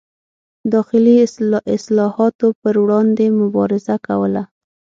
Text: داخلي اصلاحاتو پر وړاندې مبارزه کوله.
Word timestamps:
داخلي 0.73 1.15
اصلاحاتو 1.75 2.47
پر 2.61 2.73
وړاندې 2.83 3.25
مبارزه 3.41 3.95
کوله. 4.07 4.43